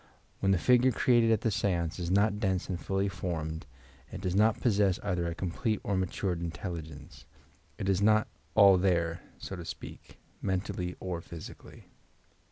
[0.39, 3.67] When the figure cre ated at the seance is not dense and fuUy formed,
[4.11, 7.25] it does not possess either a complete or matured intelligence.
[7.77, 11.85] It is not "all there," so to speak, mentally or physically.